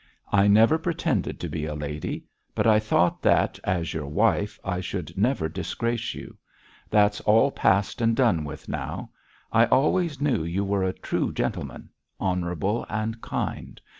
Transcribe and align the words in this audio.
I 0.31 0.47
never 0.47 0.79
pretended 0.79 1.39
to 1.41 1.47
be 1.47 1.65
a 1.67 1.75
lady; 1.75 2.25
but 2.55 2.65
I 2.65 2.79
thought 2.79 3.21
that, 3.21 3.59
as 3.63 3.93
your 3.93 4.07
wife, 4.07 4.59
I 4.65 4.79
should 4.81 5.15
never 5.15 5.47
disgrace 5.47 6.15
you. 6.15 6.37
That's 6.89 7.21
all 7.21 7.51
past 7.51 8.01
and 8.01 8.15
done 8.15 8.43
with 8.43 8.67
now. 8.67 9.11
I 9.51 9.65
always 9.67 10.19
knew 10.19 10.43
you 10.43 10.65
were 10.65 10.83
a 10.83 10.91
true 10.91 11.31
gentleman 11.31 11.89
honourable 12.19 12.83
and 12.89 13.21
kind. 13.21 13.79